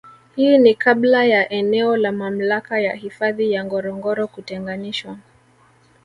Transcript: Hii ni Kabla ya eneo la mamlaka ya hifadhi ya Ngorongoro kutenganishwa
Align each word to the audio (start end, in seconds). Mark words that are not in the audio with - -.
Hii 0.35 0.57
ni 0.57 0.75
Kabla 0.75 1.25
ya 1.25 1.49
eneo 1.49 1.97
la 1.97 2.11
mamlaka 2.11 2.79
ya 2.79 2.93
hifadhi 2.95 3.51
ya 3.51 3.65
Ngorongoro 3.65 4.27
kutenganishwa 4.27 5.17